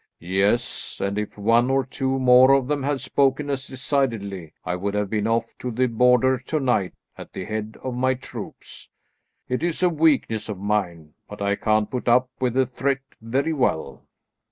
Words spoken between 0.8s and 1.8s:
and if one